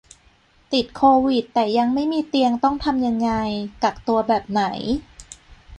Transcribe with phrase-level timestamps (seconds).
[0.73, 3.31] ติดโควิดแต่ยังไม่มีเตียงต้องทำยังไง
[3.83, 4.63] กักตัวแบบไหน